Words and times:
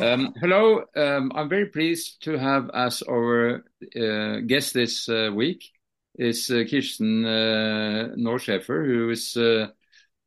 Um, 0.00 0.34
hello, 0.40 0.82
um, 0.96 1.30
I'm 1.36 1.48
very 1.48 1.66
pleased 1.66 2.24
to 2.24 2.36
have 2.36 2.68
as 2.74 3.00
our 3.02 3.62
uh, 3.96 4.40
guest 4.40 4.74
this 4.74 5.08
uh, 5.08 5.30
week 5.32 5.70
is 6.18 6.50
uh, 6.50 6.64
Kirsten 6.68 7.24
uh, 7.24 8.12
who 8.16 9.10
is 9.10 9.36
uh, 9.36 9.68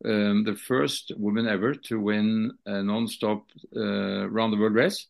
um, 0.06 0.46
the 0.46 0.56
first 0.56 1.12
woman 1.18 1.48
ever 1.48 1.74
to 1.76 2.00
win 2.00 2.54
a 2.66 2.82
non-stop 2.82 3.44
uh, 3.76 4.30
round 4.30 4.54
the 4.54 4.58
world 4.58 4.74
race, 4.74 5.08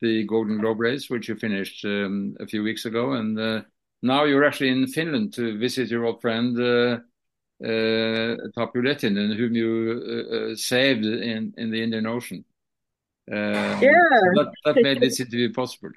the 0.00 0.24
Golden 0.26 0.60
Globe 0.60 0.80
race, 0.80 1.08
which 1.08 1.28
you 1.28 1.36
finished 1.36 1.84
um, 1.84 2.36
a 2.40 2.48
few 2.48 2.64
weeks 2.64 2.86
ago, 2.86 3.12
and 3.12 3.38
uh, 3.38 3.62
now 4.02 4.24
you're 4.24 4.44
actually 4.44 4.70
in 4.70 4.88
Finland 4.88 5.34
to 5.34 5.56
visit 5.56 5.88
your 5.88 6.04
old 6.04 6.20
friend 6.20 6.58
uh, 6.58 6.98
Lehtinen, 7.62 9.36
whom 9.36 9.54
you 9.54 10.56
saved 10.56 11.04
in 11.04 11.54
in 11.56 11.70
the 11.70 11.80
Indian 11.80 12.06
Ocean. 12.06 12.44
Um, 13.30 13.38
yeah, 13.38 13.80
so 13.80 14.44
that, 14.44 14.52
that 14.64 14.82
made 14.82 15.00
this 15.00 15.18
interview 15.18 15.52
possible. 15.52 15.90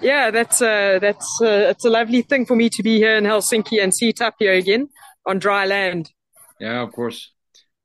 Yeah, 0.00 0.30
that's 0.30 0.62
uh, 0.62 0.98
that's 1.00 1.40
uh, 1.40 1.70
it's 1.70 1.84
a 1.84 1.90
lovely 1.90 2.22
thing 2.22 2.46
for 2.46 2.54
me 2.54 2.68
to 2.70 2.82
be 2.82 2.98
here 2.98 3.16
in 3.16 3.24
Helsinki 3.24 3.82
and 3.82 3.94
see 3.94 4.12
Tapio 4.12 4.58
again 4.58 4.88
on 5.26 5.38
dry 5.38 5.64
land. 5.66 6.12
Yeah, 6.60 6.82
of 6.82 6.92
course. 6.92 7.32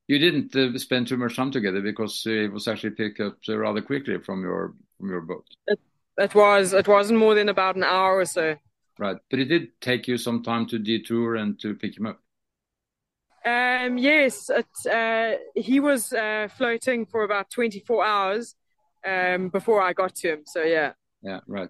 You 0.07 0.19
didn't 0.19 0.55
uh, 0.55 0.77
spend 0.77 1.07
too 1.07 1.17
much 1.17 1.35
time 1.35 1.51
together 1.51 1.81
because 1.81 2.23
it 2.25 2.51
was 2.51 2.67
actually 2.67 2.91
picked 2.91 3.21
up 3.21 3.37
rather 3.47 3.81
quickly 3.81 4.19
from 4.19 4.43
your 4.43 4.75
from 4.99 5.09
your 5.09 5.21
boat. 5.21 5.45
It, 5.67 5.79
it 6.17 6.35
was. 6.35 6.73
It 6.73 6.87
wasn't 6.87 7.19
more 7.19 7.33
than 7.33 7.49
about 7.49 7.75
an 7.75 7.83
hour 7.83 8.17
or 8.17 8.25
so. 8.25 8.55
Right, 8.99 9.17
but 9.29 9.39
it 9.39 9.45
did 9.45 9.79
take 9.81 10.07
you 10.07 10.17
some 10.17 10.43
time 10.43 10.67
to 10.67 10.77
detour 10.77 11.35
and 11.35 11.59
to 11.61 11.73
pick 11.73 11.97
him 11.97 12.05
up. 12.05 12.19
Um, 13.45 13.97
yes, 13.97 14.49
it, 14.49 14.67
uh, 14.91 15.37
he 15.55 15.79
was 15.79 16.13
uh, 16.13 16.47
floating 16.57 17.05
for 17.05 17.23
about 17.23 17.49
24 17.49 18.05
hours 18.05 18.55
um, 19.05 19.49
before 19.49 19.81
I 19.81 19.93
got 19.93 20.15
to 20.15 20.33
him. 20.33 20.41
So 20.45 20.63
yeah. 20.63 20.93
Yeah, 21.23 21.39
right. 21.47 21.69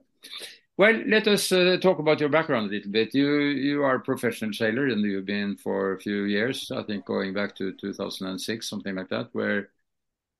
Well, 0.77 1.01
let 1.05 1.27
us 1.27 1.51
uh, 1.51 1.77
talk 1.81 1.99
about 1.99 2.19
your 2.19 2.29
background 2.29 2.67
a 2.67 2.73
little 2.73 2.91
bit. 2.91 3.13
You 3.13 3.35
you 3.39 3.83
are 3.83 3.95
a 3.95 3.99
professional 3.99 4.53
sailor, 4.53 4.87
and 4.87 5.01
you've 5.01 5.25
been 5.25 5.55
for 5.57 5.93
a 5.93 5.99
few 5.99 6.23
years. 6.23 6.71
I 6.71 6.83
think 6.83 7.05
going 7.05 7.33
back 7.33 7.55
to 7.57 7.73
2006, 7.73 8.67
something 8.67 8.95
like 8.95 9.09
that, 9.09 9.29
where 9.33 9.69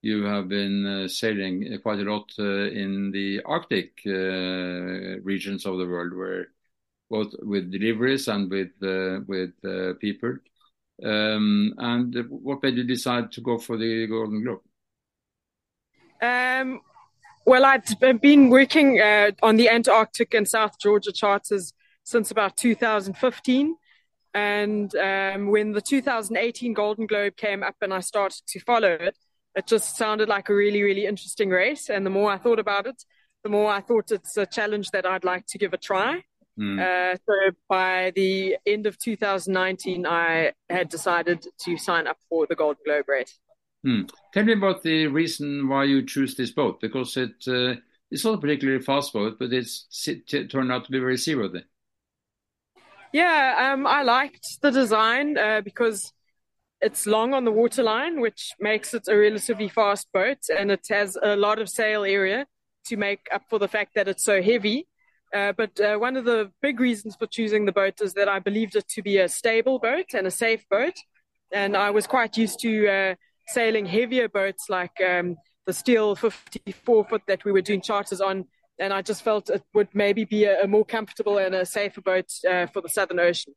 you 0.02 0.23
have 0.23 0.50
been 0.50 0.86
uh, 0.86 1.08
sailing 1.08 1.78
quite 1.84 2.00
a 2.00 2.12
lot 2.12 2.32
uh, 2.40 2.72
in 2.72 3.12
the 3.12 3.42
Arctic 3.45 4.02
uh, 4.06 5.22
regions 5.22 5.66
of 5.66 5.78
the 5.78 5.86
world, 5.86 6.14
where 6.14 6.48
both 7.10 7.34
with 7.42 7.72
deliveries 7.72 8.28
and 8.28 8.50
with 8.50 8.72
with 9.28 10.00
people. 10.00 10.38
Um, 11.04 11.74
and 11.78 12.16
what 12.30 12.62
made 12.64 12.78
you 12.78 12.84
decide 12.84 13.32
to 13.34 13.42
go 13.42 13.58
for 13.58 13.78
the 13.78 14.08
Golden 14.08 14.44
Globe? 14.44 14.62
Um, 16.22 16.82
well, 17.46 17.66
I'd 17.66 18.22
been 18.22 18.50
working 18.50 19.02
uh, 19.02 19.32
on 19.42 19.56
the 19.56 19.70
Antarctic 19.70 20.34
and 20.34 20.48
South 20.48 20.80
Georgia 20.80 21.12
charters 21.12 21.74
since 22.04 22.30
about 22.30 22.58
2015. 22.58 23.76
And 24.34 24.96
um, 24.96 25.48
when 25.48 25.72
the 25.72 25.82
2018 25.82 26.74
Golden 26.74 27.06
Globe 27.06 27.36
came 27.36 27.64
up 27.64 27.76
and 27.82 27.94
I 27.94 28.00
started 28.00 28.42
to 28.48 28.60
follow 28.62 28.92
it, 28.92 29.18
it 29.56 29.68
just 29.68 29.98
sounded 29.98 30.30
like 30.30 30.50
a 30.50 30.56
really, 30.56 30.84
really 30.84 31.06
interesting 31.06 31.50
race. 31.50 31.90
And 31.90 32.06
the 32.06 32.10
more 32.10 32.32
I 32.32 32.38
thought 32.38 32.60
about 32.60 32.88
it, 32.88 33.04
the 33.44 33.50
more 33.50 33.72
I 33.72 33.82
thought 33.82 34.12
it's 34.12 34.38
a 34.38 34.46
challenge 34.46 34.92
that 34.92 35.06
I'd 35.06 35.26
like 35.26 35.48
to 35.48 35.58
give 35.58 35.74
a 35.74 35.78
try. 35.78 36.24
Mm. 36.60 36.80
Uh, 36.80 37.18
so 37.26 37.56
by 37.68 38.12
the 38.16 38.58
end 38.66 38.86
of 38.86 38.98
2019, 38.98 40.06
I 40.06 40.54
had 40.70 40.90
decided 40.90 41.46
to 41.62 41.78
sign 41.78 42.08
up 42.08 42.18
for 42.30 42.46
the 42.48 42.56
Golden 42.56 42.82
Globe 42.86 43.08
race. 43.08 43.40
Hmm. 43.84 44.04
Tell 44.34 44.44
me 44.44 44.54
about 44.54 44.84
the 44.84 45.08
reason 45.08 45.68
why 45.68 45.86
you 45.86 46.06
choose 46.06 46.36
this 46.36 46.52
boat 46.52 46.80
because 46.82 47.18
it 47.18 47.32
uh, 47.48 47.76
it's 48.12 48.26
not 48.26 48.36
a 48.36 48.38
particularly 48.38 48.84
fast 48.84 49.14
boat, 49.14 49.38
but 49.40 49.52
it's 49.54 49.88
it 50.08 50.50
turned 50.52 50.72
out 50.72 50.86
to 50.86 50.92
be 50.92 51.00
very 51.00 51.17
seaworthy. 51.17 51.64
Yeah, 53.11 53.73
um, 53.73 53.88
I 53.88 54.04
liked 54.04 54.61
the 54.61 54.72
design 54.72 55.38
uh, 55.38 55.61
because 55.61 56.14
it's 56.80 57.06
long 57.06 57.34
on 57.34 57.44
the 57.44 57.52
waterline, 57.52 58.22
which 58.22 58.54
makes 58.60 58.94
it 58.94 59.08
a 59.08 59.17
relatively 59.17 59.67
fast 59.67 60.08
boat, 60.14 60.40
and 60.56 60.72
it 60.72 60.86
has 60.90 61.17
a 61.22 61.36
lot 61.36 61.60
of 61.60 61.70
sail 61.70 62.04
area 62.04 62.45
to 62.86 62.98
make 62.98 63.28
up 63.32 63.44
for 63.50 63.60
the 63.60 63.67
fact 63.67 63.95
that 63.95 64.08
it's 64.08 64.23
so 64.23 64.42
heavy. 64.42 64.88
Uh, 65.33 65.53
but 65.53 65.80
uh, 65.80 65.97
one 65.97 66.17
of 66.17 66.25
the 66.25 66.52
big 66.61 66.80
reasons 66.80 67.15
for 67.15 67.25
choosing 67.25 67.65
the 67.65 67.71
boat 67.71 68.02
is 68.02 68.14
that 68.14 68.27
I 68.27 68.39
believed 68.39 68.75
it 68.75 68.87
to 68.89 69.02
be 69.02 69.17
a 69.17 69.30
stable 69.30 69.80
boat 69.80 70.14
and 70.14 70.27
a 70.27 70.31
safe 70.31 70.67
boat. 70.69 70.95
And 71.52 71.75
I 71.75 71.89
was 71.92 72.08
quite 72.08 72.37
used 72.37 72.59
to 72.61 72.87
uh, 72.87 73.15
sailing 73.47 73.86
heavier 73.86 74.27
boats 74.27 74.69
like 74.69 74.99
um, 75.05 75.37
the 75.65 75.73
steel 75.73 76.15
54 76.15 77.05
foot 77.05 77.21
that 77.27 77.45
we 77.45 77.52
were 77.52 77.61
doing 77.61 77.81
charters 77.81 78.21
on. 78.21 78.45
And 78.80 78.93
I 78.93 79.02
just 79.02 79.23
felt 79.23 79.49
it 79.49 79.64
would 79.73 79.89
maybe 79.93 80.25
be 80.25 80.45
a, 80.45 80.64
a 80.64 80.67
more 80.67 80.86
comfortable 80.86 81.37
and 81.37 81.53
a 81.55 81.65
safer 81.65 82.02
boat 82.02 82.31
uh, 82.49 82.67
for 82.67 82.81
the 82.81 82.89
Southern 82.89 83.19
Ocean. 83.19 83.53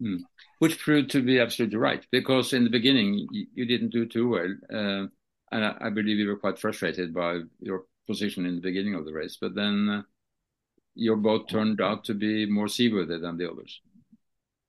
Hmm. 0.00 0.18
Which 0.58 0.78
proved 0.78 1.10
to 1.10 1.22
be 1.22 1.38
absolutely 1.40 1.78
right, 1.78 2.04
because 2.10 2.52
in 2.52 2.64
the 2.64 2.70
beginning 2.70 3.26
you, 3.30 3.46
you 3.54 3.66
didn't 3.66 3.90
do 3.90 4.06
too 4.06 4.28
well. 4.28 4.54
Uh, 4.72 5.06
and 5.52 5.64
I, 5.64 5.74
I, 5.80 5.90
believe 5.90 6.18
you 6.18 6.28
were 6.28 6.38
quite 6.38 6.58
frustrated 6.58 7.12
by 7.12 7.40
your 7.60 7.84
position 8.06 8.46
in 8.46 8.56
the 8.56 8.60
beginning 8.60 8.94
of 8.94 9.04
the 9.04 9.12
race. 9.12 9.36
But 9.40 9.54
then 9.54 10.04
your 10.94 11.16
boat 11.16 11.48
turned 11.48 11.80
out 11.80 12.04
to 12.04 12.14
be 12.14 12.46
more 12.46 12.68
seaworthy 12.68 13.18
than 13.18 13.36
the 13.38 13.50
others. 13.50 13.80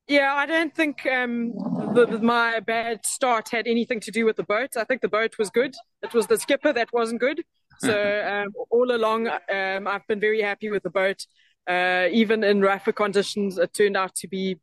Yeah, 0.07 0.33
I 0.33 0.45
don't 0.45 0.75
think 0.75 1.05
um, 1.05 1.53
the, 1.93 2.19
my 2.21 2.59
bad 2.59 3.05
start 3.05 3.49
had 3.49 3.67
anything 3.67 4.01
to 4.01 4.11
do 4.11 4.25
with 4.25 4.35
the 4.35 4.43
boat. 4.43 4.75
I 4.75 4.83
think 4.83 5.01
the 5.01 5.07
boat 5.07 5.37
was 5.39 5.49
good. 5.49 5.75
It 6.01 6.13
was 6.13 6.27
the 6.27 6.37
skipper 6.37 6.73
that 6.73 6.91
wasn't 6.91 7.21
good. 7.21 7.43
So 7.79 8.43
um, 8.45 8.53
all 8.69 8.93
along, 8.93 9.27
um, 9.27 9.87
I've 9.87 10.05
been 10.07 10.19
very 10.19 10.41
happy 10.41 10.69
with 10.69 10.83
the 10.83 10.89
boat. 10.89 11.25
Uh, 11.67 12.07
even 12.11 12.43
in 12.43 12.61
rougher 12.61 12.91
conditions, 12.91 13.57
it 13.57 13.73
turned 13.73 13.95
out 13.95 14.15
to 14.15 14.27
be 14.27 14.57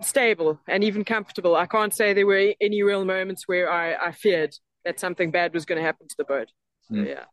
stable 0.00 0.60
and 0.68 0.84
even 0.84 1.04
comfortable. 1.04 1.56
I 1.56 1.66
can't 1.66 1.92
say 1.94 2.12
there 2.12 2.26
were 2.26 2.54
any 2.60 2.82
real 2.82 3.04
moments 3.04 3.46
where 3.46 3.70
I, 3.70 3.94
I 3.94 4.12
feared 4.12 4.54
that 4.84 5.00
something 5.00 5.30
bad 5.30 5.52
was 5.52 5.64
going 5.64 5.78
to 5.78 5.84
happen 5.84 6.06
to 6.08 6.16
the 6.16 6.24
boat. 6.24 6.48
So, 6.88 6.94
mm. 6.94 7.08
yeah. 7.08 7.24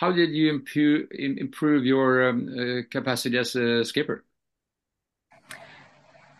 How 0.00 0.10
did 0.10 0.30
you 0.30 0.48
improve, 0.48 1.08
improve 1.12 1.84
your 1.84 2.30
um, 2.30 2.48
uh, 2.58 2.88
capacity 2.90 3.36
as 3.36 3.54
a 3.54 3.84
skipper? 3.84 4.24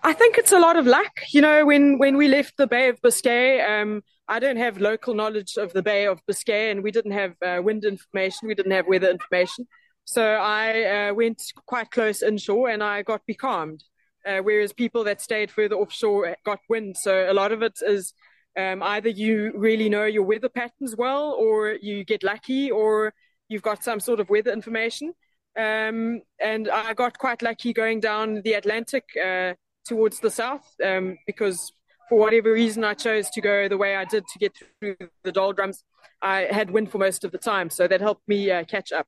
I 0.03 0.15
think 0.15 0.39
it's 0.39 0.53
a 0.53 0.59
lot 0.59 0.77
of 0.77 0.87
luck. 0.87 1.13
You 1.31 1.43
know, 1.43 1.67
when 1.67 1.99
when 1.99 2.17
we 2.17 2.27
left 2.27 2.57
the 2.57 2.67
Bay 2.67 2.89
of 2.89 3.03
Biscay, 3.03 3.61
um, 3.61 4.03
I 4.27 4.39
don't 4.39 4.57
have 4.57 4.81
local 4.81 5.13
knowledge 5.13 5.59
of 5.59 5.75
the 5.75 5.83
Bay 5.83 6.07
of 6.07 6.23
Biscay, 6.27 6.71
and 6.71 6.83
we 6.83 6.91
didn't 6.91 7.13
have 7.13 7.35
uh, 7.43 7.61
wind 7.63 7.85
information. 7.85 8.49
We 8.49 8.55
didn't 8.55 8.73
have 8.73 8.87
weather 8.89 9.11
information. 9.11 9.67
So 10.07 10.23
I 10.25 11.09
uh, 11.11 11.15
went 11.15 11.43
quite 11.67 11.91
close 11.91 12.23
inshore, 12.23 12.71
and 12.71 12.83
I 12.83 13.03
got 13.03 13.27
becalmed. 13.27 13.85
Uh, 14.25 14.39
whereas 14.39 14.73
people 14.73 15.05
that 15.05 15.21
stayed 15.21 15.51
further 15.51 15.77
offshore 15.77 16.35
got 16.47 16.61
wind. 16.71 16.97
So 16.97 17.31
a 17.31 17.35
lot 17.35 17.53
of 17.53 17.61
it 17.61 17.79
is 17.83 18.15
um, 18.57 18.83
either 18.83 19.11
you 19.11 19.53
really 19.55 19.91
know 19.91 20.07
your 20.07 20.25
weather 20.25 20.49
patterns 20.49 20.97
well, 20.97 21.33
or 21.39 21.77
you 21.83 22.05
get 22.05 22.23
lucky, 22.23 22.71
or 22.71 23.13
you've 23.51 23.63
got 23.63 23.85
some 23.85 24.01
sort 24.01 24.21
of 24.21 24.31
weather 24.31 24.53
information. 24.53 25.13
Um, 25.59 26.23
and 26.41 26.71
I 26.71 26.95
got 26.95 27.19
quite 27.19 27.43
lucky 27.43 27.73
going 27.75 28.01
down 28.01 28.41
the 28.43 28.55
Atlantic 28.55 29.05
uh, 29.23 29.55
towards 29.85 30.21
the 30.21 30.31
south 30.31 30.65
um, 30.83 31.19
because 31.27 31.73
for 32.09 32.19
whatever 32.19 32.53
reason 32.53 32.85
I 32.85 32.95
chose 32.95 33.29
to 33.31 33.41
go 33.41 33.69
the 33.69 33.77
way 33.77 33.97
I 33.97 34.05
did 34.05 34.27
to 34.29 34.39
get 34.39 34.53
through 34.81 34.97
the 35.25 35.33
doldrums. 35.33 35.85
I 36.23 36.49
had 36.51 36.71
wind 36.71 36.91
for 36.91 36.99
most 36.99 37.25
of 37.25 37.33
the 37.33 37.39
time, 37.39 37.71
so 37.71 37.89
that 37.89 38.01
helped 38.01 38.29
me 38.29 38.51
uh, 38.51 38.65
catch 38.65 38.93
up. 38.93 39.07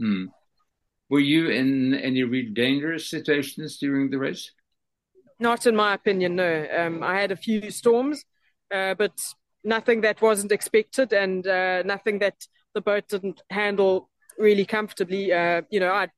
Mm. 0.00 0.26
Were 1.08 1.20
you 1.20 1.50
in 1.50 1.94
any 1.94 2.22
real 2.22 2.52
dangerous 2.52 3.08
situations 3.08 3.78
during 3.78 4.10
the 4.10 4.18
race? 4.18 4.50
Not 5.38 5.66
in 5.66 5.76
my 5.76 5.94
opinion, 5.94 6.36
no. 6.36 6.66
Um, 6.76 7.02
I 7.02 7.20
had 7.20 7.32
a 7.32 7.36
few 7.36 7.70
storms, 7.70 8.24
uh, 8.74 8.94
but 8.94 9.12
nothing 9.62 10.00
that 10.00 10.22
wasn't 10.22 10.52
expected 10.52 11.12
and 11.12 11.46
uh, 11.46 11.82
nothing 11.82 12.18
that 12.20 12.46
the 12.74 12.80
boat 12.80 13.08
didn't 13.08 13.42
handle 13.50 14.08
really 14.38 14.64
comfortably. 14.64 15.32
Uh, 15.32 15.62
you 15.70 15.80
know, 15.80 15.92
I'd 15.92 16.10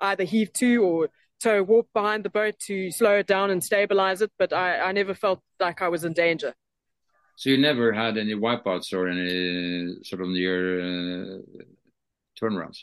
either 0.00 0.24
heave 0.24 0.52
to 0.54 0.82
or 0.82 1.08
tow 1.40 1.62
warp 1.62 1.88
behind 1.94 2.24
the 2.24 2.30
boat 2.30 2.58
to 2.66 2.90
slow 2.90 3.18
it 3.18 3.26
down 3.26 3.50
and 3.50 3.64
stabilize 3.64 4.20
it, 4.22 4.30
but 4.38 4.52
I, 4.52 4.80
I 4.80 4.92
never 4.92 5.14
felt 5.14 5.40
like 5.58 5.82
I 5.82 5.88
was 5.88 6.04
in 6.04 6.12
danger. 6.12 6.54
So 7.36 7.48
you 7.48 7.56
never 7.56 7.92
had 7.92 8.18
any 8.18 8.34
wipeouts 8.34 8.92
or 8.92 9.08
any 9.08 9.96
sort 10.04 10.20
of 10.20 10.28
near 10.28 10.80
uh, 10.80 11.38
turnarounds? 12.38 12.80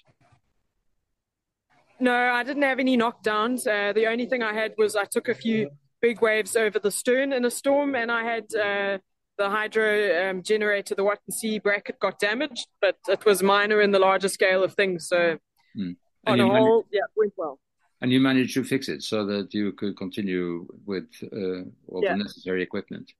No, 1.99 2.13
I 2.13 2.43
didn't 2.43 2.63
have 2.63 2.79
any 2.79 2.97
knockdowns. 2.97 3.67
Uh, 3.67 3.93
the 3.93 4.07
only 4.07 4.25
thing 4.25 4.43
I 4.43 4.53
had 4.53 4.73
was 4.77 4.95
I 4.95 5.05
took 5.05 5.29
a 5.29 5.35
few 5.35 5.69
big 6.01 6.21
waves 6.21 6.55
over 6.55 6.79
the 6.79 6.91
stern 6.91 7.33
in 7.33 7.45
a 7.45 7.51
storm, 7.51 7.95
and 7.95 8.11
I 8.11 8.23
had 8.23 8.55
uh, 8.55 8.97
the 9.37 9.49
hydro 9.49 10.29
um, 10.29 10.41
generator, 10.43 10.95
the 10.95 11.03
Watt&Sea 11.03 11.59
bracket 11.59 11.99
got 11.99 12.19
damaged, 12.19 12.67
but 12.81 12.97
it 13.07 13.25
was 13.25 13.43
minor 13.43 13.81
in 13.81 13.91
the 13.91 13.99
larger 13.99 14.29
scale 14.29 14.63
of 14.63 14.73
things. 14.73 15.07
So 15.07 15.37
mm. 15.77 15.95
on 16.25 16.39
a 16.39 16.47
whole, 16.47 16.85
yeah, 16.91 17.01
went 17.15 17.33
well. 17.37 17.59
And 18.01 18.11
you 18.11 18.19
managed 18.19 18.53
to 18.53 18.63
fix 18.63 18.89
it 18.89 19.01
so 19.03 19.25
that 19.25 19.53
you 19.53 19.71
could 19.71 19.97
continue 19.97 20.67
with 20.85 21.07
uh, 21.23 21.63
all 21.87 22.03
yeah. 22.03 22.13
the 22.13 22.23
necessary 22.23 22.61
equipment. 22.61 23.11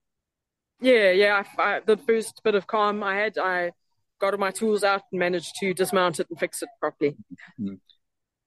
Yeah, 0.80 1.10
yeah. 1.10 1.42
I, 1.58 1.62
I, 1.62 1.80
the 1.80 1.96
first 1.96 2.40
bit 2.44 2.54
of 2.54 2.66
calm 2.66 3.02
I 3.02 3.16
had, 3.16 3.38
I 3.38 3.72
got 4.20 4.34
all 4.34 4.38
my 4.40 4.50
tools 4.50 4.84
out 4.84 5.02
and 5.10 5.18
managed 5.18 5.54
to 5.60 5.74
dismount 5.74 6.20
it 6.20 6.28
and 6.30 6.38
fix 6.38 6.62
it 6.62 6.68
properly. 6.80 7.16
Mm. 7.60 7.74
It 7.74 7.80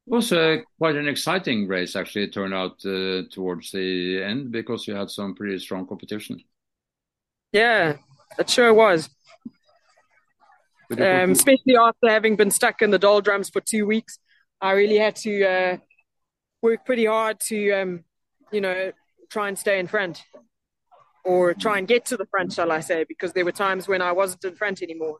was 0.05 0.31
uh, 0.31 0.57
quite 0.77 0.95
an 0.95 1.07
exciting 1.07 1.67
race, 1.67 1.95
actually, 1.95 2.23
it 2.23 2.33
turned 2.33 2.53
out 2.53 2.83
uh, 2.85 3.23
towards 3.29 3.71
the 3.71 4.21
end 4.23 4.51
because 4.51 4.87
you 4.87 4.95
had 4.95 5.09
some 5.09 5.35
pretty 5.35 5.59
strong 5.59 5.85
competition. 5.85 6.41
Yeah, 7.51 7.97
it 8.39 8.49
sure 8.49 8.73
was. 8.73 9.09
Um, 10.91 11.31
especially 11.31 11.77
after 11.79 12.09
having 12.09 12.35
been 12.35 12.51
stuck 12.51 12.81
in 12.81 12.91
the 12.91 12.99
doldrums 12.99 13.49
for 13.49 13.61
two 13.61 13.85
weeks, 13.85 14.19
I 14.59 14.71
really 14.71 14.97
had 14.97 15.15
to 15.17 15.45
uh, 15.45 15.77
work 16.61 16.85
pretty 16.85 17.05
hard 17.05 17.39
to, 17.47 17.71
um, 17.71 18.03
you 18.51 18.61
know, 18.61 18.91
try 19.29 19.47
and 19.47 19.57
stay 19.57 19.79
in 19.79 19.87
front 19.87 20.21
or 21.23 21.53
try 21.53 21.77
and 21.77 21.87
get 21.87 22.05
to 22.05 22.17
the 22.17 22.25
front, 22.25 22.51
shall 22.53 22.71
I 22.71 22.81
say, 22.81 23.05
because 23.07 23.31
there 23.33 23.45
were 23.45 23.51
times 23.51 23.87
when 23.87 24.01
I 24.01 24.11
wasn't 24.11 24.43
in 24.43 24.55
front 24.55 24.81
anymore, 24.81 25.19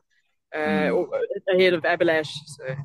uh, 0.54 0.58
mm. 0.58 1.08
ahead 1.54 1.72
of 1.72 1.82
Abhilash. 1.82 2.28
So. 2.46 2.76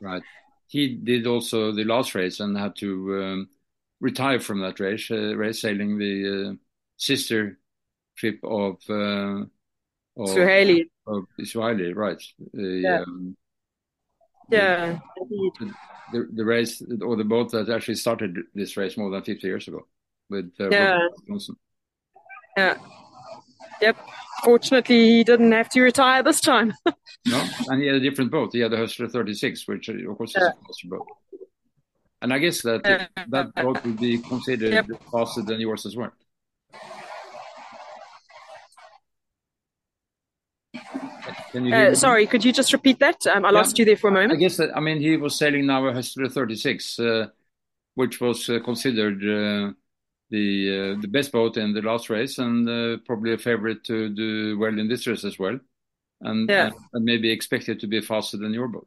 Right. 0.00 0.22
He 0.66 0.96
did 0.96 1.26
also 1.26 1.72
the 1.72 1.84
last 1.84 2.14
race 2.14 2.40
and 2.40 2.56
had 2.56 2.76
to 2.76 3.22
um, 3.22 3.48
retire 4.00 4.40
from 4.40 4.60
that 4.60 4.80
race, 4.80 5.10
uh, 5.10 5.36
race 5.36 5.60
sailing 5.60 5.98
the 5.98 6.50
uh, 6.50 6.54
sister 6.96 7.58
trip 8.20 8.38
of, 8.44 8.76
uh, 8.88 9.44
of 10.20 10.28
Suhaili 10.28 10.84
of 11.06 11.24
Israeli, 11.38 11.92
right? 11.92 12.22
yeah. 12.52 13.00
Um, 13.00 13.36
yeah. 14.50 14.98
The, 15.16 15.72
the, 16.12 16.28
the, 16.32 16.44
race 16.44 16.82
or 17.02 17.16
the 17.16 17.24
boat 17.24 17.52
that 17.52 17.68
actually 17.68 17.94
started 17.94 18.36
this 18.54 18.76
race 18.76 18.96
more 18.96 19.10
than 19.10 19.22
50 19.22 19.46
years 19.46 19.68
ago 19.68 19.86
with 20.28 20.52
uh, 20.60 20.68
yeah. 20.70 20.98
Johnson. 21.28 21.56
Yeah. 22.56 22.76
Yep. 23.80 23.96
Fortunately, 24.44 25.08
he 25.08 25.24
didn't 25.24 25.52
have 25.52 25.68
to 25.70 25.80
retire 25.80 26.22
this 26.22 26.40
time. 26.40 26.74
no, 27.26 27.46
and 27.68 27.80
he 27.80 27.86
had 27.86 27.96
a 27.96 28.00
different 28.00 28.30
boat. 28.30 28.50
He 28.52 28.60
had 28.60 28.72
the 28.72 28.78
Rustler 28.78 29.08
36, 29.08 29.68
which 29.68 29.88
of 29.88 30.16
course 30.16 30.34
yeah. 30.36 30.44
is 30.44 30.48
a 30.48 30.66
faster 30.66 30.88
boat. 30.88 31.06
And 32.22 32.32
I 32.34 32.38
guess 32.38 32.62
that 32.62 32.84
uh, 32.84 33.06
that 33.28 33.54
boat 33.54 33.82
would 33.84 33.98
be 33.98 34.18
considered 34.18 34.72
yep. 34.72 34.86
faster 35.10 35.42
than 35.42 35.60
yours 35.60 35.86
as 35.86 35.96
well. 35.96 36.12
Uh, 41.54 41.94
sorry, 41.94 42.26
could 42.26 42.44
you 42.44 42.52
just 42.52 42.72
repeat 42.72 42.98
that? 43.00 43.26
Um, 43.26 43.44
I 43.44 43.48
yeah, 43.48 43.54
lost 43.54 43.78
you 43.78 43.84
there 43.84 43.96
for 43.96 44.08
a 44.08 44.12
moment. 44.12 44.32
I 44.32 44.36
guess 44.36 44.56
that, 44.58 44.76
I 44.76 44.80
mean, 44.80 45.00
he 45.00 45.16
was 45.16 45.36
sailing 45.36 45.66
now 45.66 45.84
a 45.86 45.92
Rustler 45.92 46.28
36, 46.28 46.98
uh, 46.98 47.26
which 47.94 48.20
was 48.20 48.48
uh, 48.48 48.60
considered 48.64 49.16
uh, 49.22 49.72
the 50.30 50.94
uh, 50.96 51.00
the 51.00 51.08
best 51.08 51.32
boat 51.32 51.56
in 51.56 51.74
the 51.74 51.82
last 51.82 52.08
race 52.08 52.38
and 52.38 52.68
uh, 52.68 52.98
probably 53.04 53.32
a 53.32 53.38
favorite 53.38 53.82
to 53.84 54.08
do 54.10 54.58
well 54.58 54.78
in 54.78 54.88
this 54.88 55.06
race 55.06 55.24
as 55.24 55.38
well. 55.38 55.58
And, 56.22 56.50
yeah. 56.50 56.70
and 56.92 57.04
maybe 57.04 57.30
expected 57.30 57.80
to 57.80 57.86
be 57.86 58.02
faster 58.02 58.36
than 58.36 58.52
your 58.52 58.68
boat. 58.68 58.86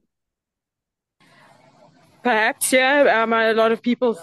Perhaps, 2.24 2.72
yeah. 2.72 3.24
Um, 3.24 3.34
a 3.34 3.54
lot 3.54 3.72
of 3.72 3.82
people 3.82 4.18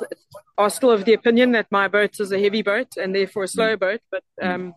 are 0.56 0.70
still 0.70 0.92
of 0.92 1.04
the 1.04 1.12
opinion 1.12 1.52
that 1.52 1.66
my 1.70 1.88
boat 1.88 2.18
is 2.20 2.32
a 2.32 2.38
heavy 2.38 2.62
boat 2.62 2.96
and 2.96 3.14
therefore 3.14 3.44
a 3.44 3.48
slow 3.48 3.76
mm. 3.76 3.80
boat. 3.80 4.00
But 4.10 4.22
mm. 4.40 4.54
um, 4.54 4.62
mm. 4.68 4.74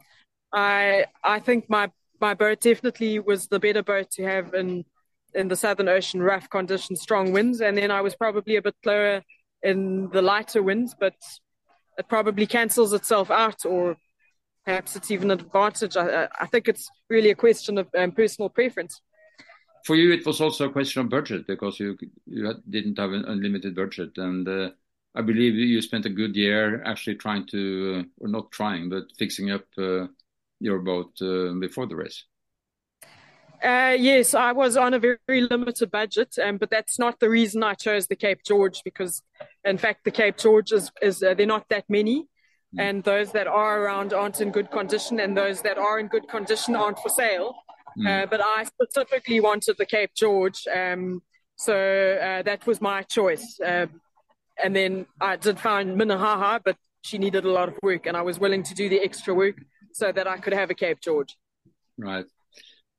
I 0.52 1.06
I 1.24 1.40
think 1.40 1.70
my 1.70 1.92
my 2.24 2.34
boat 2.34 2.62
definitely 2.62 3.20
was 3.20 3.48
the 3.48 3.60
better 3.60 3.84
boat 3.84 4.10
to 4.12 4.24
have 4.24 4.54
in 4.54 4.86
in 5.36 5.48
the 5.48 5.56
Southern 5.56 5.90
Ocean, 5.90 6.22
rough 6.22 6.48
conditions, 6.50 7.02
strong 7.02 7.34
winds, 7.34 7.60
and 7.60 7.76
then 7.78 7.92
I 7.92 8.02
was 8.02 8.16
probably 8.16 8.56
a 8.56 8.62
bit 8.62 8.76
slower 8.84 9.24
in 9.64 10.10
the 10.16 10.22
lighter 10.22 10.62
winds, 10.62 10.96
but 10.98 11.16
it 11.98 12.08
probably 12.08 12.46
cancels 12.46 12.94
itself 12.94 13.30
out, 13.32 13.66
or 13.66 13.98
perhaps 14.66 14.96
it's 14.96 15.12
even 15.12 15.32
an 15.32 15.40
advantage. 15.40 15.98
I, 15.98 16.30
I 16.40 16.46
think 16.46 16.68
it's 16.68 16.88
really 17.10 17.32
a 17.32 17.44
question 17.46 17.78
of 17.80 17.88
um, 17.98 18.12
personal 18.12 18.50
preference. 18.50 19.02
For 19.88 19.96
you, 19.96 20.14
it 20.14 20.26
was 20.26 20.40
also 20.40 20.70
a 20.70 20.72
question 20.78 21.02
of 21.02 21.10
budget 21.10 21.42
because 21.46 21.80
you 21.80 21.98
you 22.26 22.54
didn't 22.70 23.00
have 23.00 23.12
an 23.12 23.26
unlimited 23.26 23.74
budget, 23.76 24.12
and 24.18 24.48
uh, 24.48 24.70
I 25.20 25.22
believe 25.30 25.56
you 25.56 25.82
spent 25.82 26.06
a 26.06 26.18
good 26.22 26.36
year 26.36 26.84
actually 26.84 27.16
trying 27.16 27.46
to, 27.48 27.62
uh, 27.98 28.24
or 28.24 28.30
not 28.30 28.52
trying, 28.52 28.90
but 28.90 29.04
fixing 29.18 29.52
up 29.52 29.66
uh, 29.78 30.08
your 30.64 30.80
boat 30.80 31.12
uh, 31.22 31.52
before 31.60 31.86
the 31.86 31.96
race? 31.96 32.24
Uh, 33.62 33.96
yes, 33.98 34.34
I 34.34 34.52
was 34.52 34.76
on 34.76 34.94
a 34.94 35.00
very, 35.00 35.18
very 35.28 35.42
limited 35.42 35.90
budget, 35.92 36.36
um, 36.44 36.58
but 36.58 36.70
that's 36.70 36.98
not 37.00 37.20
the 37.20 37.30
reason 37.30 37.64
I 37.64 37.76
chose 37.76 38.08
the 38.08 38.16
Cape 38.16 38.42
George 38.46 38.82
because, 38.84 39.22
in 39.64 39.78
fact, 39.78 40.04
the 40.04 40.12
Cape 40.12 40.38
George 40.38 40.72
is, 40.72 40.92
is 41.02 41.24
uh, 41.24 41.34
they're 41.34 41.46
not 41.46 41.70
that 41.70 41.86
many, 41.88 42.28
mm. 42.76 42.80
and 42.80 43.04
those 43.04 43.32
that 43.32 43.48
are 43.48 43.82
around 43.82 44.12
aren't 44.14 44.42
in 44.42 44.52
good 44.52 44.70
condition, 44.72 45.20
and 45.20 45.38
those 45.38 45.62
that 45.62 45.78
are 45.78 46.00
in 46.00 46.08
good 46.08 46.28
condition 46.28 46.76
aren't 46.76 47.00
for 47.00 47.10
sale. 47.10 47.56
Mm. 47.98 48.08
Uh, 48.08 48.26
but 48.26 48.42
I 48.44 48.66
specifically 48.66 49.40
wanted 49.40 49.76
the 49.78 49.86
Cape 49.86 50.12
George, 50.16 50.66
um, 50.68 51.22
so 51.56 51.74
uh, 51.74 52.42
that 52.42 52.66
was 52.68 52.82
my 52.82 53.04
choice. 53.04 53.60
Um, 53.66 54.02
and 54.62 54.76
then 54.76 55.06
I 55.22 55.38
did 55.38 55.58
find 55.58 55.96
Minnehaha, 55.96 56.60
but 56.66 56.76
she 57.02 57.18
needed 57.18 57.46
a 57.46 57.52
lot 57.52 57.70
of 57.70 57.76
work, 57.82 58.08
and 58.08 58.18
I 58.18 58.24
was 58.24 58.40
willing 58.40 58.64
to 58.64 58.74
do 58.74 58.90
the 58.90 59.00
extra 59.00 59.34
work 59.34 59.56
so 59.94 60.12
that 60.12 60.28
I 60.28 60.38
could 60.38 60.54
have 60.54 60.70
a 60.70 60.76
Cape 60.76 61.00
George. 61.00 61.38
Right. 61.98 62.26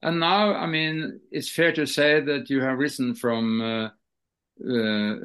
And 0.02 0.20
now, 0.20 0.55
I 0.55 0.67
mean, 0.67 1.20
it's 1.31 1.50
fair 1.50 1.73
to 1.73 1.87
say 1.87 2.20
that 2.20 2.50
you 2.50 2.61
have 2.61 2.79
risen 2.79 3.14
from 3.14 3.61
uh, 3.61 3.88
uh, 4.62 5.17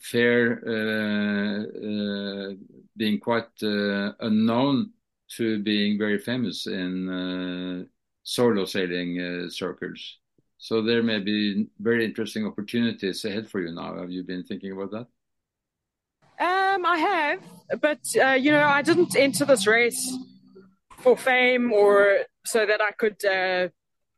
fair 0.00 0.60
uh, 0.66 1.62
uh 1.62 2.54
being 2.96 3.18
quite 3.18 3.48
uh, 3.62 4.12
unknown 4.20 4.90
to 5.36 5.62
being 5.62 5.98
very 5.98 6.18
famous 6.18 6.66
in 6.66 7.08
uh, 7.08 7.84
solo 8.24 8.64
sailing 8.64 9.48
circles. 9.50 10.18
So 10.58 10.82
there 10.82 11.02
may 11.02 11.20
be 11.20 11.68
very 11.78 12.04
interesting 12.04 12.44
opportunities 12.46 13.24
ahead 13.24 13.48
for 13.48 13.60
you 13.60 13.72
now. 13.72 13.96
Have 13.98 14.10
you 14.10 14.24
been 14.24 14.42
thinking 14.42 14.72
about 14.72 14.90
that? 14.90 15.06
Um, 16.40 16.84
I 16.84 16.98
have, 16.98 17.80
but 17.80 18.00
you 18.42 18.50
know, 18.50 18.64
I 18.64 18.82
didn't 18.82 19.16
enter 19.16 19.44
this 19.44 19.66
race 19.66 20.12
for 20.98 21.16
fame 21.16 21.72
or 21.72 22.24
so 22.44 22.66
that 22.66 22.80
I 22.80 22.92
could, 22.92 23.24
uh, 23.24 23.68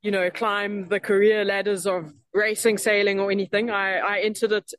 you 0.02 0.10
know, 0.10 0.30
climb 0.30 0.88
the 0.88 1.00
career 1.00 1.44
ladders 1.44 1.86
of 1.86 2.12
racing, 2.32 2.78
sailing, 2.78 3.20
or 3.20 3.30
anything. 3.30 3.70
I, 3.70 3.98
I 3.98 4.20
entered 4.20 4.52
it 4.52 4.70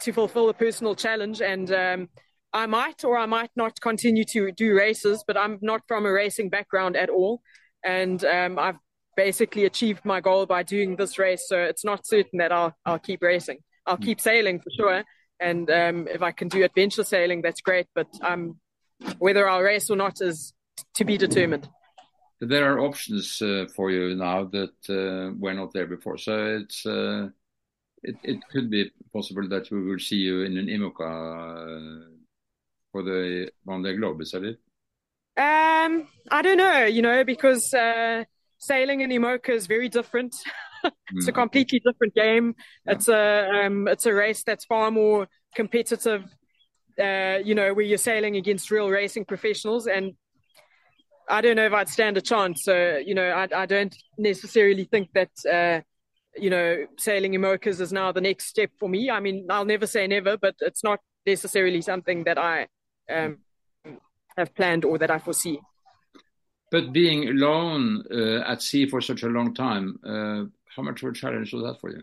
to 0.00 0.12
fulfill 0.12 0.48
a 0.48 0.54
personal 0.54 0.94
challenge, 0.94 1.40
and 1.40 1.72
um, 1.72 2.08
I 2.52 2.66
might 2.66 3.04
or 3.04 3.16
I 3.16 3.26
might 3.26 3.50
not 3.56 3.80
continue 3.80 4.24
to 4.26 4.52
do 4.52 4.74
races, 4.74 5.24
but 5.26 5.36
I'm 5.36 5.58
not 5.62 5.82
from 5.88 6.06
a 6.06 6.12
racing 6.12 6.50
background 6.50 6.96
at 6.96 7.08
all, 7.08 7.42
and 7.84 8.24
um, 8.24 8.58
I've 8.58 8.78
basically 9.16 9.64
achieved 9.64 10.04
my 10.04 10.20
goal 10.20 10.46
by 10.46 10.62
doing 10.62 10.96
this 10.96 11.18
race. 11.18 11.44
So 11.46 11.58
it's 11.58 11.84
not 11.84 12.06
certain 12.06 12.38
that 12.38 12.52
I'll 12.52 12.74
I'll 12.84 12.98
keep 12.98 13.22
racing. 13.22 13.58
I'll 13.86 13.96
keep 13.96 14.20
sailing 14.20 14.60
for 14.60 14.70
sure, 14.70 15.04
and 15.40 15.70
um, 15.70 16.08
if 16.08 16.22
I 16.22 16.32
can 16.32 16.48
do 16.48 16.64
adventure 16.64 17.04
sailing, 17.04 17.42
that's 17.42 17.60
great. 17.60 17.86
But 17.94 18.08
I'm 18.22 18.60
whether 19.18 19.48
I'll 19.48 19.62
race 19.62 19.90
or 19.90 19.96
not 19.96 20.20
is 20.20 20.52
to 20.94 21.04
be 21.04 21.16
determined. 21.16 21.68
There 22.40 22.72
are 22.72 22.80
options 22.80 23.40
uh, 23.40 23.66
for 23.74 23.90
you 23.90 24.16
now 24.16 24.44
that 24.44 24.74
uh, 24.88 25.34
were 25.38 25.54
not 25.54 25.72
there 25.72 25.86
before. 25.86 26.18
So 26.18 26.60
it's 26.60 26.84
uh, 26.84 27.28
it, 28.02 28.16
it 28.24 28.40
could 28.50 28.68
be 28.68 28.90
possible 29.12 29.48
that 29.48 29.70
we 29.70 29.82
will 29.82 29.98
see 29.98 30.16
you 30.16 30.42
in 30.42 30.58
an 30.58 30.66
IMOCA 30.66 31.00
uh, 31.00 32.08
for 32.90 33.02
the 33.02 33.50
Vendée 33.66 33.96
Globe, 33.96 34.20
is 34.20 34.32
that 34.32 34.44
it? 34.44 34.58
Um, 35.36 36.08
I 36.30 36.42
don't 36.42 36.58
know, 36.58 36.84
you 36.84 37.00
know, 37.00 37.24
because 37.24 37.72
uh, 37.72 38.24
sailing 38.58 39.00
in 39.00 39.10
IMOCA 39.10 39.50
is 39.50 39.66
very 39.66 39.88
different. 39.88 40.34
it's 40.84 41.26
mm. 41.26 41.28
a 41.28 41.32
completely 41.32 41.80
different 41.84 42.14
game. 42.14 42.54
Yeah. 42.86 42.92
It's 42.92 43.08
a 43.08 43.64
um, 43.64 43.88
it's 43.88 44.06
a 44.06 44.12
race 44.12 44.42
that's 44.42 44.64
far 44.64 44.90
more 44.90 45.28
competitive 45.54 46.24
uh, 46.98 47.38
you 47.44 47.54
know, 47.54 47.74
where 47.74 47.84
you're 47.84 47.98
sailing 47.98 48.36
against 48.36 48.70
real 48.70 48.88
racing 48.88 49.24
professionals. 49.24 49.86
And 49.86 50.14
I 51.28 51.40
don't 51.40 51.56
know 51.56 51.66
if 51.66 51.72
I'd 51.72 51.88
stand 51.88 52.16
a 52.16 52.20
chance. 52.20 52.64
So, 52.64 52.98
you 53.04 53.14
know, 53.14 53.28
I, 53.30 53.48
I 53.54 53.66
don't 53.66 53.94
necessarily 54.18 54.84
think 54.84 55.10
that, 55.14 55.30
uh, 55.50 55.80
you 56.36 56.50
know, 56.50 56.86
sailing 56.98 57.32
IMOCAs 57.32 57.80
is 57.80 57.92
now 57.92 58.12
the 58.12 58.20
next 58.20 58.46
step 58.46 58.70
for 58.78 58.88
me. 58.88 59.10
I 59.10 59.20
mean, 59.20 59.46
I'll 59.50 59.64
never 59.64 59.86
say 59.86 60.06
never, 60.06 60.36
but 60.36 60.54
it's 60.60 60.82
not 60.82 61.00
necessarily 61.26 61.82
something 61.82 62.24
that 62.24 62.38
I 62.38 62.66
um, 63.10 63.38
have 64.36 64.54
planned 64.54 64.84
or 64.84 64.98
that 64.98 65.10
I 65.10 65.18
foresee. 65.18 65.60
But 66.70 66.92
being 66.92 67.28
alone 67.28 68.04
uh, 68.10 68.50
at 68.50 68.62
sea 68.62 68.88
for 68.88 69.02
such 69.02 69.22
a 69.22 69.28
long 69.28 69.52
time, 69.54 69.98
uh, 70.04 70.44
how 70.74 70.82
much 70.82 71.02
of 71.02 71.10
a 71.10 71.12
challenge 71.12 71.52
was 71.52 71.62
that 71.64 71.80
for 71.80 71.90
you? 71.90 72.02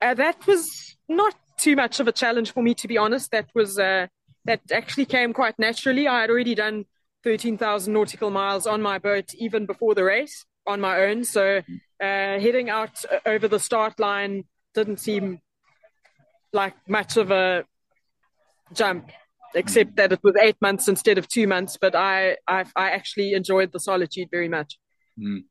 Uh, 0.00 0.14
that 0.14 0.46
was 0.46 0.96
not 1.08 1.34
too 1.62 1.76
much 1.76 2.00
of 2.00 2.08
a 2.08 2.12
challenge 2.12 2.52
for 2.52 2.62
me, 2.62 2.74
to 2.74 2.88
be 2.88 2.98
honest. 2.98 3.30
That 3.30 3.48
was 3.54 3.78
uh, 3.78 4.08
that 4.44 4.60
actually 4.72 5.06
came 5.06 5.32
quite 5.32 5.58
naturally. 5.58 6.08
I 6.08 6.22
had 6.22 6.30
already 6.30 6.54
done 6.54 6.86
13,000 7.24 7.92
nautical 7.92 8.30
miles 8.30 8.66
on 8.66 8.82
my 8.82 8.98
boat 8.98 9.32
even 9.34 9.66
before 9.66 9.94
the 9.94 10.04
race 10.04 10.44
on 10.66 10.80
my 10.80 11.02
own. 11.02 11.24
So 11.24 11.58
uh, 11.58 11.62
heading 12.00 12.68
out 12.68 13.04
uh, 13.10 13.18
over 13.26 13.46
the 13.48 13.60
start 13.60 14.00
line 14.00 14.44
didn't 14.74 14.98
seem 14.98 15.40
like 16.52 16.74
much 16.88 17.16
of 17.16 17.30
a 17.30 17.64
jump, 18.72 19.10
except 19.54 19.96
that 19.96 20.12
it 20.12 20.20
was 20.22 20.34
eight 20.40 20.56
months 20.60 20.88
instead 20.88 21.18
of 21.18 21.28
two 21.28 21.46
months. 21.46 21.78
But 21.80 21.94
I, 21.94 22.36
I, 22.48 22.64
I 22.74 22.90
actually 22.90 23.34
enjoyed 23.34 23.72
the 23.72 23.80
solitude 23.80 24.28
very 24.30 24.48
much. 24.48 24.78
Mm. 25.18 25.44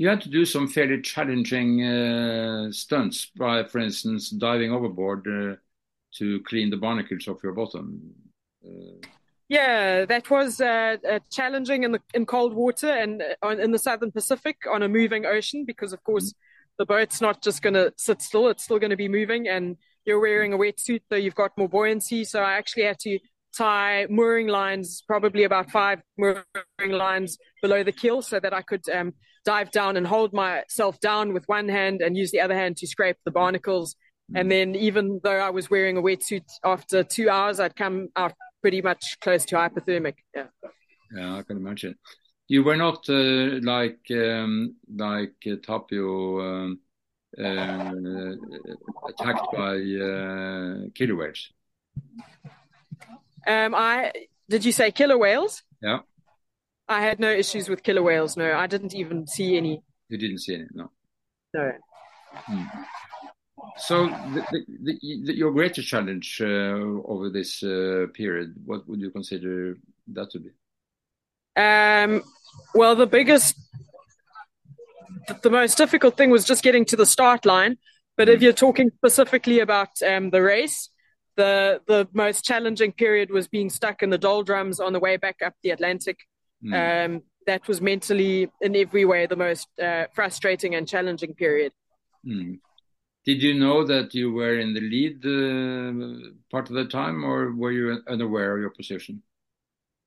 You 0.00 0.08
had 0.08 0.22
to 0.22 0.30
do 0.30 0.46
some 0.46 0.66
fairly 0.66 0.98
challenging 1.02 1.84
uh, 1.84 2.72
stunts 2.72 3.30
by, 3.36 3.62
for 3.64 3.80
instance, 3.80 4.30
diving 4.30 4.72
overboard 4.72 5.26
uh, 5.28 5.56
to 6.14 6.40
clean 6.44 6.70
the 6.70 6.78
barnacles 6.78 7.28
off 7.28 7.42
your 7.42 7.52
bottom. 7.52 8.00
Uh, 8.64 9.06
yeah, 9.50 10.06
that 10.06 10.30
was 10.30 10.58
uh, 10.58 10.96
uh, 11.06 11.18
challenging 11.30 11.82
in 11.82 11.92
the 11.92 12.00
in 12.14 12.24
cold 12.24 12.54
water 12.54 12.88
and 12.88 13.22
on, 13.42 13.60
in 13.60 13.72
the 13.72 13.78
southern 13.78 14.10
Pacific 14.10 14.56
on 14.72 14.82
a 14.82 14.88
moving 14.88 15.26
ocean 15.26 15.66
because, 15.66 15.92
of 15.92 16.02
course, 16.02 16.30
mm-hmm. 16.30 16.76
the 16.78 16.86
boat's 16.86 17.20
not 17.20 17.42
just 17.42 17.60
going 17.60 17.74
to 17.74 17.92
sit 17.98 18.22
still; 18.22 18.48
it's 18.48 18.64
still 18.64 18.78
going 18.78 18.96
to 18.96 18.96
be 18.96 19.08
moving, 19.08 19.48
and 19.48 19.76
you're 20.06 20.18
wearing 20.18 20.54
a 20.54 20.56
wetsuit, 20.56 21.02
so 21.10 21.16
you've 21.16 21.34
got 21.34 21.58
more 21.58 21.68
buoyancy. 21.68 22.24
So 22.24 22.40
I 22.40 22.54
actually 22.54 22.84
had 22.84 23.00
to 23.00 23.18
tie 23.54 24.06
mooring 24.08 24.46
lines, 24.46 25.02
probably 25.06 25.44
about 25.44 25.70
five 25.70 26.00
mooring 26.16 26.42
lines 26.88 27.36
below 27.60 27.84
the 27.84 27.92
keel, 27.92 28.22
so 28.22 28.40
that 28.40 28.54
I 28.54 28.62
could 28.62 28.88
um, 28.88 29.12
dive 29.50 29.70
down 29.72 29.96
and 29.96 30.06
hold 30.06 30.32
myself 30.32 30.94
down 31.00 31.26
with 31.34 31.44
one 31.58 31.68
hand 31.68 31.96
and 32.04 32.16
use 32.16 32.30
the 32.30 32.40
other 32.40 32.54
hand 32.62 32.76
to 32.76 32.86
scrape 32.86 33.16
the 33.24 33.34
barnacles. 33.40 33.96
And 34.32 34.48
then, 34.54 34.76
even 34.76 35.20
though 35.24 35.40
I 35.48 35.50
was 35.50 35.68
wearing 35.74 35.96
a 35.96 36.02
wetsuit, 36.08 36.48
after 36.62 37.02
two 37.02 37.28
hours, 37.28 37.58
I'd 37.58 37.74
come 37.74 37.96
out 38.14 38.32
pretty 38.62 38.80
much 38.80 39.02
close 39.20 39.44
to 39.46 39.56
hypothermic. 39.56 40.18
Yeah. 40.36 40.46
Yeah, 41.16 41.38
I 41.38 41.42
can 41.42 41.56
imagine. 41.56 41.96
You 42.46 42.62
were 42.62 42.76
not 42.76 43.00
uh, 43.08 43.58
like 43.74 44.04
um, 44.12 44.76
like 45.06 45.38
uh, 45.46 45.56
Tapio 45.66 46.10
um, 46.48 46.80
uh, 47.46 48.32
attacked 49.10 49.48
by 49.52 49.74
uh, 50.10 50.90
killer 50.94 51.16
whales. 51.16 51.42
Um, 53.54 53.74
I 53.74 54.12
did 54.48 54.64
you 54.64 54.70
say 54.70 54.92
killer 54.92 55.18
whales? 55.18 55.64
Yeah. 55.82 56.00
I 56.90 57.00
had 57.02 57.20
no 57.20 57.30
issues 57.30 57.68
with 57.68 57.84
killer 57.84 58.02
whales. 58.02 58.36
No, 58.36 58.52
I 58.52 58.66
didn't 58.66 58.96
even 58.96 59.24
see 59.24 59.56
any. 59.56 59.80
You 60.08 60.18
didn't 60.18 60.38
see 60.38 60.56
any, 60.56 60.66
no. 60.74 60.90
No. 61.54 61.72
Hmm. 62.32 62.64
So, 63.76 64.06
the, 64.06 64.44
the, 64.82 64.98
the, 65.24 65.36
your 65.36 65.52
greatest 65.52 65.86
challenge 65.86 66.40
uh, 66.42 66.44
over 67.12 67.30
this 67.30 67.62
uh, 67.62 68.06
period, 68.12 68.54
what 68.64 68.88
would 68.88 69.00
you 69.00 69.10
consider 69.10 69.78
that 70.08 70.30
to 70.32 70.40
be? 70.40 70.50
Um, 71.56 72.22
well, 72.74 72.96
the 72.96 73.06
biggest, 73.06 73.54
the 75.42 75.50
most 75.50 75.78
difficult 75.78 76.16
thing 76.16 76.30
was 76.30 76.44
just 76.44 76.64
getting 76.64 76.84
to 76.86 76.96
the 76.96 77.06
start 77.06 77.46
line. 77.46 77.78
But 78.16 78.26
mm. 78.26 78.32
if 78.32 78.38
hmm. 78.38 78.44
you're 78.44 78.52
talking 78.52 78.90
specifically 78.96 79.60
about 79.60 79.90
um, 80.02 80.30
the 80.30 80.42
race, 80.42 80.90
the 81.36 81.80
the 81.86 82.08
most 82.12 82.44
challenging 82.44 82.92
period 82.92 83.30
was 83.30 83.46
being 83.46 83.70
stuck 83.70 84.02
in 84.02 84.10
the 84.10 84.18
doldrums 84.18 84.80
on 84.80 84.92
the 84.92 84.98
way 84.98 85.16
back 85.16 85.36
up 85.44 85.54
the 85.62 85.70
Atlantic. 85.70 86.18
Mm. 86.64 87.06
Um, 87.06 87.22
that 87.46 87.66
was 87.66 87.80
mentally, 87.80 88.48
in 88.60 88.76
every 88.76 89.04
way, 89.04 89.26
the 89.26 89.36
most 89.36 89.68
uh, 89.80 90.04
frustrating 90.14 90.74
and 90.74 90.86
challenging 90.86 91.34
period. 91.34 91.72
Mm. 92.26 92.58
Did 93.24 93.42
you 93.42 93.54
know 93.54 93.84
that 93.86 94.14
you 94.14 94.32
were 94.32 94.58
in 94.58 94.72
the 94.72 94.80
lead 94.80 95.24
uh, 95.24 96.30
part 96.50 96.68
of 96.68 96.74
the 96.74 96.86
time, 96.86 97.24
or 97.24 97.52
were 97.52 97.72
you 97.72 98.02
unaware 98.08 98.54
of 98.54 98.60
your 98.60 98.70
position? 98.70 99.22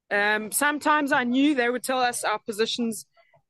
Um, 0.10 0.52
sometimes 0.52 1.12
I 1.12 1.24
knew 1.24 1.56
they 1.56 1.70
would 1.70 1.84
tell 1.84 2.00
us 2.00 2.24
our 2.24 2.40
positions 2.40 3.06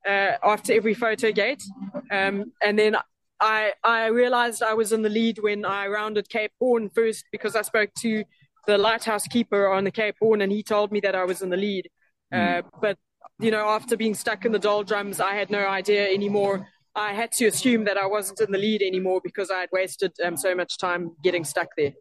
uh, 0.06 0.32
after 0.42 0.72
every 0.72 0.94
photo 0.94 1.32
gate, 1.32 1.62
um, 2.10 2.52
and 2.62 2.78
then 2.78 2.96
I 3.40 3.72
I 3.82 4.06
realized 4.06 4.62
I 4.62 4.74
was 4.74 4.92
in 4.92 5.02
the 5.02 5.08
lead 5.08 5.38
when 5.38 5.64
I 5.64 5.86
rounded 5.88 6.28
Cape 6.28 6.52
Horn 6.58 6.90
first 6.90 7.24
because 7.32 7.56
I 7.56 7.62
spoke 7.62 7.90
to 8.00 8.24
the 8.66 8.78
lighthouse 8.78 9.26
keeper 9.26 9.68
on 9.68 9.84
the 9.84 9.90
Cape 9.90 10.16
Horn, 10.20 10.40
and 10.42 10.52
he 10.52 10.62
told 10.62 10.92
me 10.92 11.00
that 11.00 11.14
I 11.14 11.24
was 11.24 11.42
in 11.42 11.50
the 11.50 11.56
lead. 11.56 11.90
Uh, 12.32 12.62
but 12.80 12.98
you 13.38 13.50
know, 13.50 13.68
after 13.68 13.96
being 13.96 14.14
stuck 14.14 14.44
in 14.44 14.52
the 14.52 14.58
doldrums, 14.58 15.20
I 15.20 15.34
had 15.34 15.50
no 15.50 15.66
idea 15.66 16.08
anymore. 16.08 16.68
I 16.94 17.12
had 17.12 17.32
to 17.32 17.46
assume 17.46 17.84
that 17.84 17.96
I 17.96 18.06
wasn't 18.06 18.40
in 18.40 18.52
the 18.52 18.58
lead 18.58 18.82
anymore 18.82 19.20
because 19.22 19.50
I 19.50 19.60
had 19.60 19.70
wasted 19.72 20.12
um, 20.24 20.36
so 20.36 20.54
much 20.54 20.78
time 20.78 21.12
getting 21.24 21.44
stuck 21.44 21.68
there. 21.76 21.92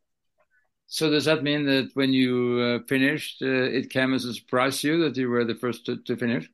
So 0.86 1.10
does 1.10 1.26
that 1.26 1.42
mean 1.42 1.66
that 1.66 1.90
when 1.96 2.14
you 2.14 2.60
uh, 2.60 2.86
finished, 2.88 3.42
uh, 3.42 3.48
it 3.48 3.90
came 3.90 4.14
as 4.14 4.26
a 4.26 4.34
surprise 4.34 4.82
to 4.82 4.90
you 4.90 5.04
that 5.04 5.18
you 5.18 5.30
were 5.30 5.44
the 5.44 5.56
first 5.56 5.88
to, 5.88 5.98
to 6.04 6.16
finish? 6.16 6.48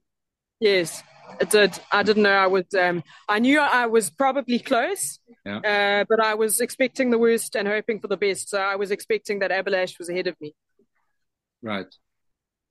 Yes, 0.61 1.03
it 1.41 1.49
did. 1.49 1.77
I 1.91 2.03
didn't 2.03 2.23
know 2.23 2.31
I 2.31 2.47
would. 2.47 2.73
Um, 2.73 3.03
I 3.27 3.39
knew 3.39 3.59
I 3.59 3.87
was 3.87 4.09
probably 4.09 4.59
close, 4.59 5.19
yeah. 5.45 5.57
uh, 5.57 6.05
but 6.07 6.21
I 6.23 6.35
was 6.35 6.61
expecting 6.61 7.11
the 7.11 7.17
worst 7.17 7.55
and 7.55 7.67
hoping 7.67 7.99
for 7.99 8.07
the 8.07 8.17
best. 8.17 8.49
So 8.49 8.59
I 8.59 8.75
was 8.75 8.91
expecting 8.91 9.39
that 9.39 9.51
Abhilash 9.51 9.99
was 9.99 10.07
ahead 10.07 10.27
of 10.27 10.39
me. 10.39 10.55
Right 11.61 11.93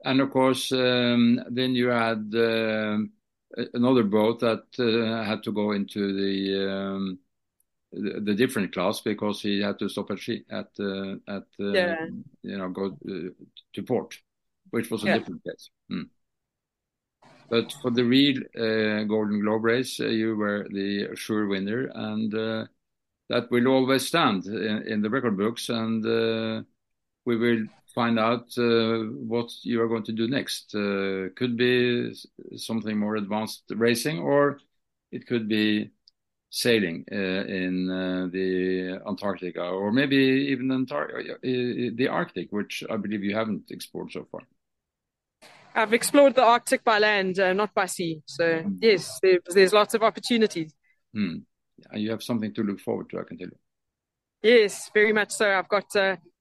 and 0.04 0.20
of 0.20 0.30
course, 0.30 0.72
um, 0.72 1.40
then 1.50 1.74
you 1.74 1.88
had 1.88 2.32
uh, 2.34 2.98
another 3.74 4.04
boat 4.04 4.40
that 4.40 4.64
uh, 4.78 5.24
had 5.24 5.42
to 5.42 5.52
go 5.52 5.72
into 5.72 6.12
the, 6.12 6.70
um, 6.70 7.18
the, 7.92 8.20
the 8.20 8.34
different 8.34 8.72
class 8.72 9.00
because 9.00 9.40
he 9.40 9.60
had 9.60 9.78
to 9.78 9.88
stop 9.88 10.10
at 10.10 10.18
at 10.50 10.68
uh, 10.78 11.14
at 11.26 11.44
yeah. 11.58 12.06
you 12.42 12.58
know 12.58 12.68
go 12.68 12.96
uh, 13.08 13.30
to 13.72 13.82
port, 13.82 14.16
which 14.70 14.90
was 14.90 15.02
a 15.02 15.06
yeah. 15.06 15.18
different 15.18 15.42
case. 15.44 15.70
Hmm. 15.88 16.02
But 17.50 17.74
for 17.80 17.90
the 17.90 18.04
real 18.04 18.38
uh, 18.56 19.04
Golden 19.04 19.40
Globe 19.40 19.64
race, 19.64 19.98
uh, 20.00 20.06
you 20.06 20.36
were 20.36 20.66
the 20.70 21.16
sure 21.16 21.46
winner, 21.46 21.90
and 21.94 22.30
that 23.30 23.50
will 23.50 23.68
always 23.68 24.06
stand 24.06 24.44
in, 24.46 24.82
in 24.86 25.02
the 25.02 25.10
record 25.10 25.36
books, 25.36 25.70
and 25.70 26.66
we 27.24 27.36
will 27.36 27.66
find 27.94 28.18
out 28.18 28.46
uh, 28.58 28.98
what 29.26 29.50
you 29.62 29.80
are 29.82 29.88
going 29.88 30.04
to 30.04 30.12
do 30.12 30.28
next. 30.28 30.74
Uh, 30.74 31.28
could 31.36 31.56
be 31.56 32.14
something 32.56 32.98
more 32.98 33.16
advanced 33.16 33.64
racing, 33.70 34.18
or 34.18 34.60
it 35.10 35.26
could 35.26 35.48
be 35.48 35.90
sailing 36.50 37.04
uh, 37.12 37.14
in 37.14 37.90
uh, 37.90 38.28
the 38.32 39.00
Antarctica, 39.06 39.62
or 39.62 39.92
maybe 39.92 40.16
even 40.16 40.70
Antar 40.70 41.08
uh, 41.18 41.34
the 41.42 42.08
Arctic, 42.10 42.52
which 42.52 42.84
I 42.90 42.96
believe 42.96 43.22
you 43.22 43.34
haven't 43.34 43.70
explored 43.70 44.12
so 44.12 44.26
far. 44.30 44.40
I've 45.74 45.92
explored 45.92 46.34
the 46.34 46.42
Arctic 46.42 46.82
by 46.82 46.98
land, 46.98 47.38
uh, 47.38 47.52
not 47.52 47.74
by 47.74 47.86
sea. 47.86 48.22
So 48.26 48.64
yes, 48.80 49.18
there, 49.22 49.38
there's 49.46 49.72
lots 49.72 49.94
of 49.94 50.02
opportunities. 50.02 50.72
Mm. 51.14 51.42
You 51.92 52.10
have 52.10 52.22
something 52.22 52.52
to 52.54 52.62
look 52.62 52.80
forward 52.80 53.08
to, 53.10 53.20
I 53.20 53.24
can 53.24 53.38
tell 53.38 53.48
you. 53.48 53.58
Yes, 54.42 54.90
very 54.92 55.12
much 55.12 55.30
so. 55.30 55.50
I've 55.50 55.68
got 55.68 55.94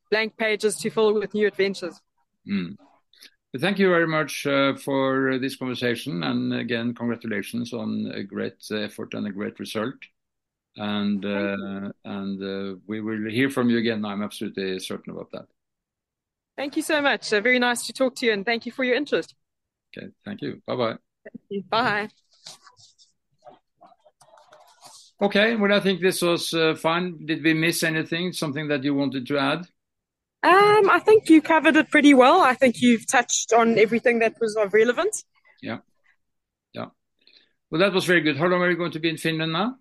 blank 0.10 0.38
pages 0.38 0.76
to 0.78 0.90
fill 0.90 1.14
with 1.14 1.34
new 1.34 1.48
adventures. 1.48 2.02
Mm. 2.50 2.76
Thank 3.58 3.80
you 3.80 3.90
very 3.90 4.08
much 4.08 4.46
uh, 4.46 4.76
for 4.76 5.40
this 5.40 5.56
conversation. 5.56 6.24
And 6.24 6.54
again, 6.54 6.94
congratulations 6.94 7.74
on 7.74 8.12
a 8.14 8.24
great 8.24 8.64
effort 8.72 9.14
and 9.14 9.26
a 9.26 9.32
great 9.32 9.60
result. 9.60 9.96
And 10.76 11.26
uh, 11.26 11.92
and 12.06 12.44
uh, 12.44 12.80
we 12.86 13.02
will 13.02 13.30
hear 13.32 13.50
from 13.50 13.70
you 13.70 13.80
again. 13.80 14.06
I'm 14.06 14.22
absolutely 14.22 14.78
certain 14.80 15.14
about 15.14 15.32
that. 15.32 15.48
Thank 16.56 16.76
you 16.76 16.84
so 16.84 17.02
much. 17.02 17.34
Uh, 17.34 17.42
very 17.42 17.58
nice 17.58 17.86
to 17.88 17.94
talk 17.94 18.16
to 18.18 18.26
you, 18.26 18.34
and 18.34 18.46
thank 18.46 18.66
you 18.66 18.72
for 18.72 18.84
your 18.84 18.96
interest. 18.96 19.34
Okay, 19.96 20.10
thank 20.24 20.42
you. 20.42 20.62
Bye 20.68 20.76
bye. 20.76 20.96
Bye. 21.70 22.10
Okay, 25.20 25.56
well, 25.56 25.74
I 25.74 25.80
think 25.80 26.00
this 26.00 26.22
was 26.22 26.54
uh, 26.54 26.76
fine. 26.76 27.26
Did 27.26 27.44
we 27.44 27.56
miss 27.56 27.82
anything? 27.82 28.34
Something 28.34 28.68
that 28.68 28.84
you 28.84 28.94
wanted 28.94 29.26
to 29.28 29.38
add? 29.40 29.68
Um, 30.48 30.90
I 30.90 31.00
think 31.00 31.30
you 31.30 31.42
covered 31.42 31.76
it 31.76 31.92
pretty 31.92 32.14
well. 32.14 32.40
I 32.40 32.54
think 32.54 32.82
you've 32.82 33.06
touched 33.06 33.52
on 33.52 33.78
everything 33.78 34.20
that 34.20 34.36
was 34.40 34.56
of 34.56 34.74
relevance. 34.74 35.26
Yeah. 35.62 35.80
Yeah. 36.74 36.86
Well, 37.70 37.82
that 37.82 37.92
was 37.94 38.06
very 38.06 38.22
good. 38.22 38.38
How 38.38 38.48
long 38.48 38.62
are 38.62 38.70
you 38.70 38.78
going 38.78 38.94
to 38.94 39.00
be 39.00 39.10
in 39.10 39.18
Finland 39.18 39.52
now? 39.52 39.76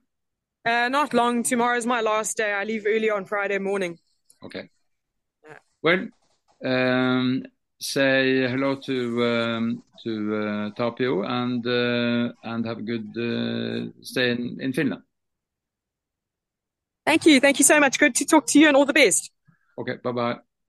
Uh, 0.65 0.89
not 0.89 1.15
long. 1.15 1.45
Tomorrow 1.45 1.77
is 1.79 1.87
my 1.87 2.01
last 2.01 2.37
day. 2.37 2.53
I 2.53 2.65
leave 2.65 2.85
early 2.85 3.11
on 3.11 3.27
Friday 3.27 3.59
morning. 3.59 4.01
Okay. 4.43 4.69
Yeah. 5.47 5.59
Well, 5.83 6.09
um, 6.65 7.45
say 7.79 8.49
hello 8.49 8.75
to 8.87 9.25
um, 9.25 9.83
to 10.03 10.37
uh, 10.37 10.71
Tapio 10.71 11.23
and 11.23 11.65
uh, 11.65 12.33
and 12.43 12.67
have 12.67 12.79
a 12.79 12.83
good 12.83 13.07
uh, 13.17 13.93
stay 14.03 14.33
in, 14.33 14.59
in 14.61 14.73
Finland. 14.73 15.03
Thank 17.05 17.25
you. 17.25 17.39
Thank 17.39 17.61
you 17.61 17.65
so 17.65 17.79
much. 17.79 18.01
Good 18.01 18.17
to 18.17 18.25
talk 18.25 18.49
to 18.49 18.59
you 18.59 18.67
and 18.67 18.77
all 18.77 18.87
the 18.87 18.93
best. 18.93 19.31
Okay. 19.79 19.99
Bye 20.03 20.13
bye. 20.13 20.46